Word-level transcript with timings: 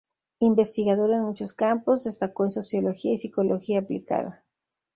Investigador 0.39 1.11
en 1.11 1.21
muchos 1.25 1.53
campos, 1.53 2.05
destacó 2.05 2.43
en 2.45 2.49
sociología 2.49 3.13
y 3.13 3.19
psicología 3.19 3.77
aplicada. 3.77 4.43